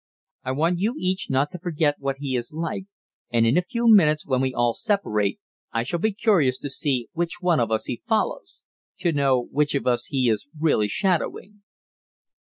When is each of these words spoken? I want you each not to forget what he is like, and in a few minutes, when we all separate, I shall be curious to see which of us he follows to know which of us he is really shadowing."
I 0.43 0.51
want 0.53 0.79
you 0.79 0.95
each 0.97 1.29
not 1.29 1.49
to 1.51 1.59
forget 1.59 1.97
what 1.99 2.15
he 2.17 2.35
is 2.35 2.51
like, 2.51 2.85
and 3.29 3.45
in 3.45 3.55
a 3.55 3.61
few 3.61 3.87
minutes, 3.87 4.25
when 4.25 4.41
we 4.41 4.51
all 4.51 4.73
separate, 4.73 5.39
I 5.71 5.83
shall 5.83 5.99
be 5.99 6.11
curious 6.11 6.57
to 6.57 6.71
see 6.71 7.09
which 7.13 7.35
of 7.43 7.69
us 7.69 7.85
he 7.85 8.01
follows 8.03 8.63
to 9.01 9.11
know 9.11 9.43
which 9.51 9.75
of 9.75 9.85
us 9.85 10.05
he 10.05 10.27
is 10.27 10.47
really 10.59 10.87
shadowing." 10.87 11.61